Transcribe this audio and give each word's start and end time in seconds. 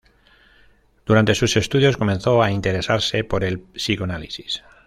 Durante 1.05 1.35
sus 1.35 1.55
estudios 1.57 1.95
comenzó 1.95 2.41
a 2.41 2.49
interesarse 2.49 3.23
por 3.23 3.43
el 3.43 3.59
psicoanálisis. 3.59 4.63